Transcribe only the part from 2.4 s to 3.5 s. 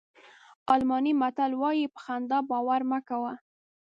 باور مه کوه.